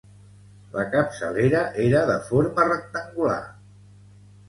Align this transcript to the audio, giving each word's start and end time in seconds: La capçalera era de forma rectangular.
La 0.77 0.85
capçalera 0.95 1.63
era 1.89 2.03
de 2.13 2.17
forma 2.33 2.69
rectangular. 2.73 3.41